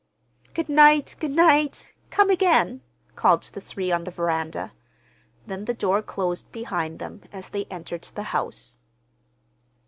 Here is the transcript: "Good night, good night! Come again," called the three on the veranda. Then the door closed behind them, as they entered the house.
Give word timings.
"Good 0.55 0.67
night, 0.67 1.15
good 1.19 1.29
night! 1.35 1.93
Come 2.09 2.31
again," 2.31 2.81
called 3.15 3.43
the 3.43 3.61
three 3.61 3.91
on 3.91 4.03
the 4.03 4.09
veranda. 4.09 4.73
Then 5.45 5.65
the 5.65 5.75
door 5.75 6.01
closed 6.01 6.51
behind 6.51 6.97
them, 6.97 7.21
as 7.31 7.49
they 7.49 7.65
entered 7.65 8.01
the 8.05 8.23
house. 8.33 8.79